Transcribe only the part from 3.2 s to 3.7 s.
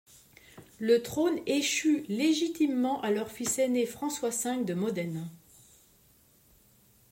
fils